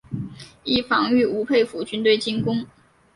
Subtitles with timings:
[0.63, 2.65] 以防御吴佩孚军队进攻。